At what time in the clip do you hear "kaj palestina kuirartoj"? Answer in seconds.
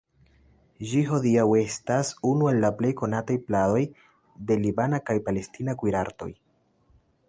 5.11-6.33